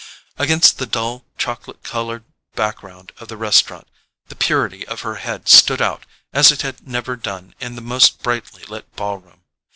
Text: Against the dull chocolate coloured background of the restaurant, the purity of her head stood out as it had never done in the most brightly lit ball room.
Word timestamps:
Against 0.39 0.79
the 0.79 0.87
dull 0.87 1.25
chocolate 1.37 1.83
coloured 1.83 2.23
background 2.55 3.11
of 3.19 3.27
the 3.27 3.37
restaurant, 3.37 3.87
the 4.29 4.35
purity 4.35 4.83
of 4.87 5.01
her 5.01 5.17
head 5.17 5.47
stood 5.47 5.79
out 5.79 6.07
as 6.33 6.51
it 6.51 6.63
had 6.63 6.87
never 6.87 7.15
done 7.15 7.53
in 7.59 7.75
the 7.75 7.81
most 7.81 8.23
brightly 8.23 8.63
lit 8.63 8.95
ball 8.95 9.19
room. 9.19 9.41